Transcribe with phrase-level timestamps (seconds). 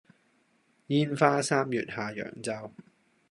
[0.87, 2.71] 煙花三月下揚州